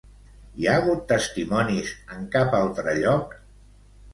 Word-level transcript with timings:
Hi 0.61 0.65
ha 0.69 0.77
hagut 0.77 1.03
testimonis 1.11 1.91
en 2.17 2.27
cap 2.37 2.57
altre 2.61 2.97
lloc? 3.05 3.37